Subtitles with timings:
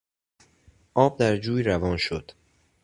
[0.93, 2.31] آب در جوی روان شد.